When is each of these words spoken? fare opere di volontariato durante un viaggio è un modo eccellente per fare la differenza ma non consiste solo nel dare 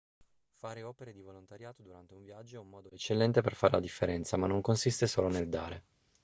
fare 0.57 0.81
opere 0.81 1.13
di 1.13 1.21
volontariato 1.21 1.83
durante 1.83 2.15
un 2.15 2.23
viaggio 2.23 2.55
è 2.55 2.59
un 2.59 2.69
modo 2.69 2.89
eccellente 2.89 3.41
per 3.41 3.53
fare 3.53 3.73
la 3.73 3.79
differenza 3.79 4.35
ma 4.35 4.47
non 4.47 4.59
consiste 4.59 5.05
solo 5.05 5.27
nel 5.29 5.47
dare 5.47 5.83